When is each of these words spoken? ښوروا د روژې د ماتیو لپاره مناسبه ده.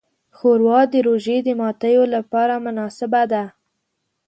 ښوروا 0.37 0.79
د 0.93 0.95
روژې 1.07 1.37
د 1.43 1.49
ماتیو 1.59 2.03
لپاره 2.15 2.53
مناسبه 2.65 3.21
ده. 3.31 3.43